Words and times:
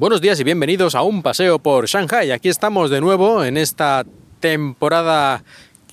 Buenos 0.00 0.22
días 0.22 0.40
y 0.40 0.44
bienvenidos 0.44 0.94
a 0.94 1.02
un 1.02 1.22
paseo 1.22 1.58
por 1.58 1.86
Shanghai. 1.86 2.30
Aquí 2.30 2.48
estamos 2.48 2.88
de 2.88 3.02
nuevo 3.02 3.44
en 3.44 3.58
esta 3.58 4.06
temporada 4.40 5.44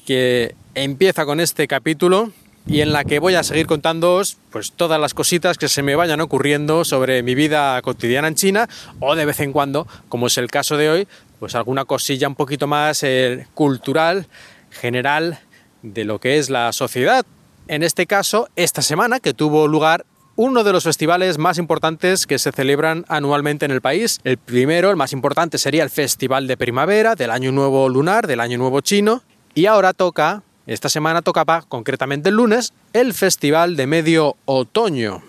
que 0.06 0.56
empieza 0.76 1.26
con 1.26 1.42
este 1.42 1.68
capítulo 1.68 2.32
y 2.66 2.80
en 2.80 2.94
la 2.94 3.04
que 3.04 3.20
voy 3.20 3.36
a 3.36 3.44
seguir 3.44 3.68
contándoos 3.68 4.38
pues 4.50 4.72
todas 4.72 4.98
las 5.02 5.14
cositas 5.14 5.58
que 5.58 5.68
se 5.68 5.84
me 5.84 5.98
vayan 5.98 6.22
ocurriendo 6.22 6.86
sobre 6.86 7.22
mi 7.22 7.36
vida 7.36 7.82
cotidiana 7.82 8.30
en 8.30 8.36
China 8.36 8.70
o 9.02 9.14
de 9.14 9.26
vez 9.26 9.42
en 9.42 9.52
cuando, 9.52 9.86
como 10.08 10.28
es 10.28 10.38
el 10.38 10.48
caso 10.48 10.78
de 10.78 10.90
hoy, 10.90 11.08
pues 11.42 11.54
alguna 11.56 11.84
cosilla 11.84 12.30
un 12.30 12.36
poquito 12.36 12.66
más 12.66 13.04
eh, 13.04 13.46
cultural, 13.56 14.28
general 14.72 15.40
de 15.82 16.06
lo 16.06 16.22
que 16.22 16.38
es 16.38 16.50
la 16.50 16.72
sociedad. 16.72 17.26
En 17.68 17.84
este 17.84 18.08
caso, 18.08 18.48
esta 18.56 18.82
semana 18.82 19.20
que 19.20 19.34
tuvo 19.34 19.68
lugar 19.68 20.06
uno 20.38 20.64
de 20.64 20.72
los 20.72 20.84
festivales 20.84 21.40
más 21.40 21.58
importantes 21.58 22.28
que 22.28 22.38
se 22.38 22.52
celebran 22.52 23.06
anualmente 23.10 23.66
en 23.66 23.72
el 23.72 23.82
país. 23.82 24.20
El 24.24 24.38
primero, 24.38 24.92
el 24.92 24.96
más 24.96 25.12
importante, 25.12 25.58
sería 25.58 25.84
el 25.84 25.90
Festival 25.90 26.46
de 26.46 26.56
Primavera 26.56 27.16
del 27.16 27.32
Año 27.32 27.52
Nuevo 27.52 27.90
Lunar, 27.90 28.28
del 28.28 28.40
Año 28.40 28.60
Nuevo 28.60 28.82
Chino. 28.82 29.24
Y 29.56 29.66
ahora 29.66 29.94
toca, 29.94 30.44
esta 30.68 30.90
semana 30.90 31.24
tocaba, 31.24 31.64
concretamente 31.64 32.30
el 32.30 32.36
lunes, 32.36 32.72
el 32.94 33.16
Festival 33.16 33.76
de 33.76 33.88
Medio 33.88 34.38
Otoño. 34.46 35.24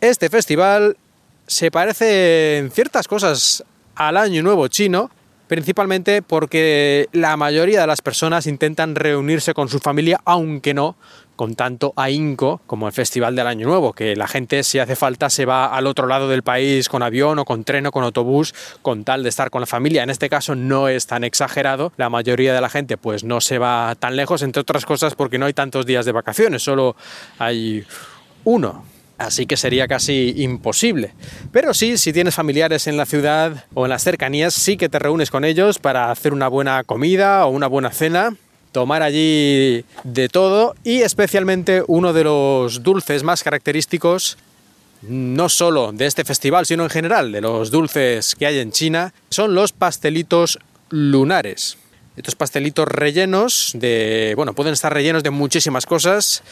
Este 0.00 0.28
festival 0.28 0.96
se 1.46 1.70
parece 1.70 2.58
en 2.58 2.72
ciertas 2.72 3.06
cosas 3.06 3.62
al 3.94 4.16
Año 4.16 4.42
Nuevo 4.42 4.66
Chino, 4.66 5.08
principalmente 5.46 6.22
porque 6.22 7.08
la 7.12 7.36
mayoría 7.36 7.80
de 7.80 7.86
las 7.86 8.02
personas 8.02 8.48
intentan 8.48 8.96
reunirse 8.96 9.54
con 9.54 9.68
su 9.68 9.78
familia, 9.78 10.20
aunque 10.24 10.74
no 10.74 10.96
con 11.36 11.54
tanto 11.54 11.92
ahínco 11.96 12.60
como 12.66 12.86
el 12.86 12.92
Festival 12.92 13.36
del 13.36 13.46
Año 13.46 13.66
Nuevo, 13.66 13.92
que 13.92 14.16
la 14.16 14.26
gente 14.26 14.62
si 14.62 14.78
hace 14.78 14.96
falta 14.96 15.30
se 15.30 15.44
va 15.44 15.66
al 15.66 15.86
otro 15.86 16.06
lado 16.06 16.28
del 16.28 16.42
país 16.42 16.88
con 16.88 17.02
avión 17.02 17.38
o 17.38 17.44
con 17.44 17.64
tren 17.64 17.86
o 17.86 17.92
con 17.92 18.02
autobús 18.02 18.54
con 18.82 19.04
tal 19.04 19.22
de 19.22 19.28
estar 19.28 19.50
con 19.50 19.60
la 19.60 19.66
familia. 19.66 20.02
En 20.02 20.10
este 20.10 20.28
caso 20.28 20.54
no 20.54 20.88
es 20.88 21.06
tan 21.06 21.24
exagerado, 21.24 21.92
la 21.96 22.08
mayoría 22.08 22.54
de 22.54 22.60
la 22.60 22.68
gente 22.68 22.96
pues 22.96 23.22
no 23.22 23.40
se 23.40 23.58
va 23.58 23.94
tan 23.98 24.16
lejos, 24.16 24.42
entre 24.42 24.62
otras 24.62 24.86
cosas 24.86 25.14
porque 25.14 25.38
no 25.38 25.46
hay 25.46 25.52
tantos 25.52 25.86
días 25.86 26.06
de 26.06 26.12
vacaciones, 26.12 26.62
solo 26.62 26.96
hay 27.38 27.84
uno. 28.44 28.84
Así 29.18 29.46
que 29.46 29.56
sería 29.56 29.88
casi 29.88 30.34
imposible. 30.42 31.14
Pero 31.50 31.72
sí, 31.72 31.96
si 31.96 32.12
tienes 32.12 32.34
familiares 32.34 32.86
en 32.86 32.98
la 32.98 33.06
ciudad 33.06 33.64
o 33.72 33.86
en 33.86 33.90
las 33.90 34.04
cercanías, 34.04 34.52
sí 34.52 34.76
que 34.76 34.90
te 34.90 34.98
reúnes 34.98 35.30
con 35.30 35.44
ellos 35.44 35.78
para 35.78 36.10
hacer 36.10 36.34
una 36.34 36.48
buena 36.48 36.84
comida 36.84 37.46
o 37.46 37.48
una 37.48 37.66
buena 37.66 37.90
cena 37.90 38.36
tomar 38.76 39.02
allí 39.02 39.86
de 40.04 40.28
todo 40.28 40.74
y 40.84 41.00
especialmente 41.00 41.82
uno 41.86 42.12
de 42.12 42.24
los 42.24 42.82
dulces 42.82 43.22
más 43.22 43.42
característicos 43.42 44.36
no 45.00 45.48
solo 45.48 45.92
de 45.92 46.04
este 46.04 46.26
festival, 46.26 46.66
sino 46.66 46.82
en 46.82 46.90
general 46.90 47.32
de 47.32 47.40
los 47.40 47.70
dulces 47.70 48.34
que 48.34 48.44
hay 48.44 48.58
en 48.58 48.72
China, 48.72 49.14
son 49.30 49.54
los 49.54 49.72
pastelitos 49.72 50.58
lunares. 50.90 51.78
Estos 52.18 52.34
pastelitos 52.34 52.86
rellenos 52.86 53.70
de, 53.72 54.34
bueno, 54.36 54.52
pueden 54.52 54.74
estar 54.74 54.92
rellenos 54.92 55.22
de 55.22 55.30
muchísimas 55.30 55.86
cosas. 55.86 56.42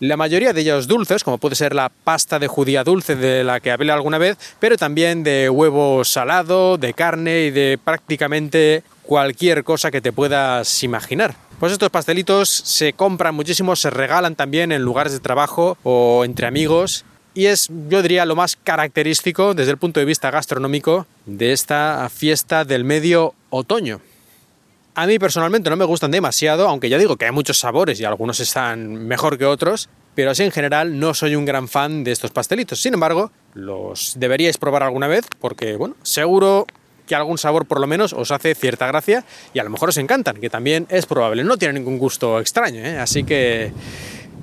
La 0.00 0.16
mayoría 0.16 0.52
de 0.52 0.62
ellos 0.62 0.88
dulces, 0.88 1.22
como 1.22 1.38
puede 1.38 1.54
ser 1.54 1.76
la 1.76 1.90
pasta 1.90 2.40
de 2.40 2.48
judía 2.48 2.82
dulce 2.82 3.14
de 3.14 3.44
la 3.44 3.60
que 3.60 3.70
hablé 3.70 3.92
alguna 3.92 4.18
vez, 4.18 4.36
pero 4.58 4.76
también 4.76 5.22
de 5.22 5.48
huevo 5.48 6.04
salado, 6.04 6.76
de 6.76 6.92
carne 6.92 7.42
y 7.42 7.50
de 7.52 7.78
prácticamente 7.84 8.82
cualquier 9.08 9.64
cosa 9.64 9.90
que 9.90 10.02
te 10.02 10.12
puedas 10.12 10.82
imaginar. 10.84 11.34
Pues 11.58 11.72
estos 11.72 11.88
pastelitos 11.88 12.50
se 12.50 12.92
compran 12.92 13.34
muchísimo, 13.34 13.74
se 13.74 13.88
regalan 13.88 14.36
también 14.36 14.70
en 14.70 14.82
lugares 14.82 15.14
de 15.14 15.18
trabajo 15.18 15.78
o 15.82 16.26
entre 16.26 16.46
amigos 16.46 17.06
y 17.32 17.46
es, 17.46 17.70
yo 17.88 18.02
diría, 18.02 18.26
lo 18.26 18.36
más 18.36 18.56
característico 18.56 19.54
desde 19.54 19.70
el 19.70 19.78
punto 19.78 19.98
de 19.98 20.04
vista 20.04 20.30
gastronómico 20.30 21.06
de 21.24 21.52
esta 21.52 22.06
fiesta 22.14 22.66
del 22.66 22.84
medio 22.84 23.32
otoño. 23.48 24.02
A 24.94 25.06
mí 25.06 25.18
personalmente 25.18 25.70
no 25.70 25.76
me 25.76 25.86
gustan 25.86 26.10
demasiado, 26.10 26.68
aunque 26.68 26.90
ya 26.90 26.98
digo 26.98 27.16
que 27.16 27.24
hay 27.24 27.32
muchos 27.32 27.58
sabores 27.58 27.98
y 28.00 28.04
algunos 28.04 28.40
están 28.40 29.06
mejor 29.06 29.38
que 29.38 29.46
otros, 29.46 29.88
pero 30.14 30.32
así 30.32 30.42
en 30.42 30.52
general 30.52 30.98
no 31.00 31.14
soy 31.14 31.34
un 31.34 31.46
gran 31.46 31.66
fan 31.66 32.04
de 32.04 32.12
estos 32.12 32.30
pastelitos. 32.30 32.82
Sin 32.82 32.92
embargo, 32.92 33.30
los 33.54 34.14
deberíais 34.18 34.58
probar 34.58 34.82
alguna 34.82 35.06
vez 35.06 35.24
porque, 35.40 35.76
bueno, 35.76 35.94
seguro 36.02 36.66
que 37.08 37.16
algún 37.16 37.38
sabor 37.38 37.66
por 37.66 37.80
lo 37.80 37.88
menos 37.88 38.12
os 38.12 38.30
hace 38.30 38.54
cierta 38.54 38.86
gracia 38.86 39.24
y 39.52 39.58
a 39.58 39.64
lo 39.64 39.70
mejor 39.70 39.88
os 39.88 39.96
encantan, 39.96 40.36
que 40.36 40.50
también 40.50 40.86
es 40.90 41.06
probable. 41.06 41.42
No 41.42 41.56
tiene 41.56 41.74
ningún 41.74 41.98
gusto 41.98 42.38
extraño, 42.38 42.80
¿eh? 42.80 42.98
así 42.98 43.24
que 43.24 43.72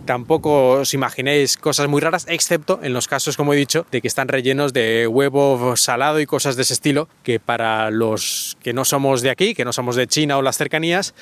tampoco 0.05 0.71
os 0.71 0.93
imaginéis 0.93 1.57
cosas 1.57 1.87
muy 1.87 2.01
raras, 2.01 2.25
excepto 2.29 2.79
en 2.83 2.93
los 2.93 3.07
casos, 3.07 3.37
como 3.37 3.53
he 3.53 3.57
dicho, 3.57 3.85
de 3.91 4.01
que 4.01 4.07
están 4.07 4.27
rellenos 4.27 4.73
de 4.73 5.07
huevo 5.07 5.75
salado 5.75 6.19
y 6.19 6.25
cosas 6.25 6.55
de 6.55 6.61
ese 6.61 6.73
estilo, 6.73 7.07
que 7.23 7.39
para 7.39 7.91
los 7.91 8.57
que 8.61 8.73
no 8.73 8.85
somos 8.85 9.21
de 9.21 9.31
aquí, 9.31 9.53
que 9.53 9.65
no 9.65 9.73
somos 9.73 9.95
de 9.95 10.07
China 10.07 10.37
o 10.37 10.41
las 10.41 10.57
cercanías, 10.57 11.13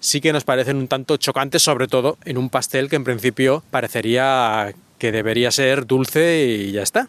sí 0.00 0.20
que 0.20 0.32
nos 0.32 0.44
parecen 0.44 0.76
un 0.76 0.88
tanto 0.88 1.16
chocantes, 1.16 1.62
sobre 1.62 1.88
todo 1.88 2.18
en 2.24 2.36
un 2.36 2.50
pastel 2.50 2.88
que 2.88 2.96
en 2.96 3.04
principio 3.04 3.62
parecería 3.70 4.72
que 4.98 5.12
debería 5.12 5.50
ser 5.50 5.86
dulce 5.86 6.46
y 6.46 6.72
ya 6.72 6.82
está. 6.82 7.08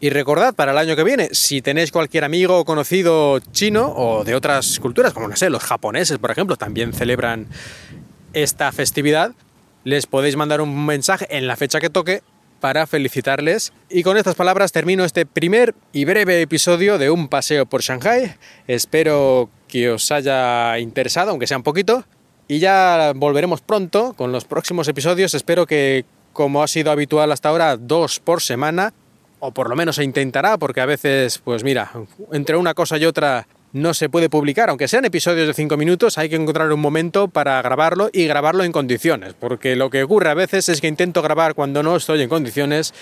Y 0.00 0.10
recordad 0.10 0.54
para 0.54 0.70
el 0.70 0.78
año 0.78 0.94
que 0.94 1.02
viene, 1.02 1.30
si 1.32 1.60
tenéis 1.60 1.90
cualquier 1.90 2.22
amigo 2.22 2.58
o 2.58 2.64
conocido 2.64 3.40
chino 3.50 3.92
o 3.96 4.22
de 4.22 4.36
otras 4.36 4.78
culturas, 4.78 5.12
como 5.12 5.26
no 5.26 5.34
sé, 5.34 5.50
los 5.50 5.64
japoneses, 5.64 6.18
por 6.18 6.30
ejemplo, 6.30 6.56
también 6.56 6.92
celebran 6.92 7.48
esta 8.32 8.70
festividad, 8.70 9.32
les 9.82 10.06
podéis 10.06 10.36
mandar 10.36 10.60
un 10.60 10.86
mensaje 10.86 11.26
en 11.36 11.48
la 11.48 11.56
fecha 11.56 11.80
que 11.80 11.90
toque 11.90 12.22
para 12.60 12.86
felicitarles. 12.86 13.72
Y 13.88 14.04
con 14.04 14.16
estas 14.16 14.36
palabras 14.36 14.70
termino 14.70 15.04
este 15.04 15.26
primer 15.26 15.74
y 15.92 16.04
breve 16.04 16.42
episodio 16.42 16.98
de 16.98 17.10
un 17.10 17.28
paseo 17.28 17.66
por 17.66 17.82
Shanghai. 17.82 18.36
Espero 18.68 19.50
que 19.66 19.90
os 19.90 20.12
haya 20.12 20.78
interesado, 20.78 21.30
aunque 21.30 21.46
sea 21.48 21.56
un 21.56 21.62
poquito. 21.64 22.04
Y 22.46 22.60
ya 22.60 23.12
volveremos 23.16 23.60
pronto 23.62 24.14
con 24.14 24.30
los 24.30 24.44
próximos 24.44 24.86
episodios. 24.86 25.34
Espero 25.34 25.66
que, 25.66 26.04
como 26.32 26.62
ha 26.62 26.68
sido 26.68 26.90
habitual 26.92 27.32
hasta 27.32 27.48
ahora, 27.48 27.76
dos 27.76 28.20
por 28.20 28.42
semana 28.42 28.92
o 29.40 29.52
por 29.52 29.68
lo 29.68 29.76
menos 29.76 29.96
se 29.96 30.04
intentará, 30.04 30.58
porque 30.58 30.80
a 30.80 30.86
veces, 30.86 31.38
pues 31.38 31.64
mira, 31.64 31.90
entre 32.32 32.56
una 32.56 32.74
cosa 32.74 32.98
y 32.98 33.04
otra 33.04 33.46
no 33.72 33.94
se 33.94 34.08
puede 34.08 34.30
publicar, 34.30 34.70
aunque 34.70 34.88
sean 34.88 35.04
episodios 35.04 35.46
de 35.46 35.54
5 35.54 35.76
minutos, 35.76 36.18
hay 36.18 36.28
que 36.28 36.36
encontrar 36.36 36.72
un 36.72 36.80
momento 36.80 37.28
para 37.28 37.60
grabarlo 37.62 38.08
y 38.12 38.26
grabarlo 38.26 38.64
en 38.64 38.72
condiciones, 38.72 39.34
porque 39.34 39.76
lo 39.76 39.90
que 39.90 40.02
ocurre 40.02 40.30
a 40.30 40.34
veces 40.34 40.68
es 40.68 40.80
que 40.80 40.88
intento 40.88 41.22
grabar 41.22 41.54
cuando 41.54 41.82
no 41.82 41.96
estoy 41.96 42.22
en 42.22 42.28
condiciones 42.28 42.94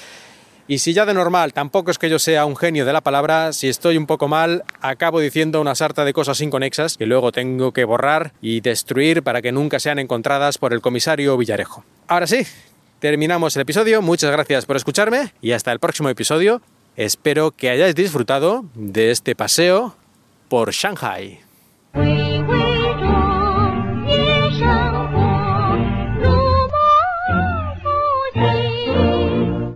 y 0.69 0.79
si 0.79 0.93
ya 0.93 1.07
de 1.07 1.15
normal 1.15 1.53
tampoco 1.53 1.93
es 1.93 1.99
que 1.99 2.11
yo 2.11 2.19
sea 2.19 2.45
un 2.45 2.57
genio 2.57 2.85
de 2.85 2.93
la 2.93 3.01
palabra, 3.01 3.53
si 3.53 3.69
estoy 3.69 3.97
un 3.97 4.07
poco 4.07 4.27
mal, 4.27 4.65
acabo 4.81 5.21
diciendo 5.21 5.61
una 5.61 5.77
sarta 5.77 6.05
de 6.05 6.13
cosas 6.13 6.41
inconexas 6.41 6.97
que 6.97 7.07
luego 7.07 7.31
tengo 7.31 7.73
que 7.73 7.85
borrar 7.85 8.33
y 8.41 8.61
destruir 8.61 9.23
para 9.23 9.43
que 9.43 9.53
nunca 9.53 9.79
sean 9.79 10.01
encontradas 10.01 10.59
por 10.59 10.73
el 10.73 10.81
comisario 10.81 11.37
Villarejo. 11.37 11.85
Ahora 12.09 12.27
sí, 12.27 12.45
terminamos 13.07 13.55
el 13.55 13.63
episodio. 13.63 14.03
Muchas 14.03 14.33
gracias 14.33 14.67
por 14.67 14.75
escucharme 14.75 15.33
y 15.41 15.53
hasta 15.53 15.71
el 15.71 15.79
próximo 15.79 16.09
episodio. 16.09 16.61
Espero 16.97 17.53
que 17.53 17.71
hayáis 17.71 17.95
disfrutado 17.95 18.65
de 18.75 19.13
este 19.13 19.37
paseo 19.37 19.95
por 20.49 20.73
Shanghai. 20.73 21.39